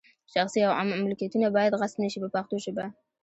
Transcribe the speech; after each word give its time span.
شخصي 0.35 0.59
او 0.65 0.71
عامه 0.77 0.95
ملکیتونه 1.05 1.47
باید 1.55 1.77
غصب 1.81 1.97
نه 2.03 2.07
شي 2.11 2.19
په 2.23 2.29
پښتو 2.35 2.55
ژبه. 2.65 2.85